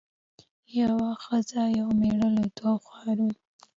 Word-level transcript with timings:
یوه 0.79 1.09
ښځه 1.23 1.61
یو 1.77 1.89
مېړه 1.99 2.29
له 2.37 2.45
دوو 2.57 2.73
ښارونو 2.87 3.35